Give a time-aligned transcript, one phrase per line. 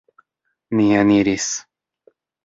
[0.79, 1.51] Ni eniris.